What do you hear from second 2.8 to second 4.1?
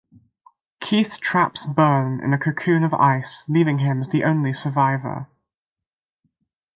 of ice, leaving him as